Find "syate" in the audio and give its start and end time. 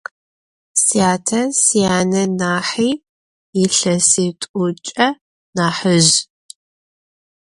0.85-1.39